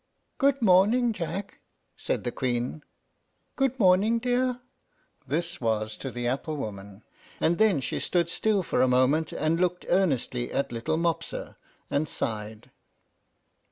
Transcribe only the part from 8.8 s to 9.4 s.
a moment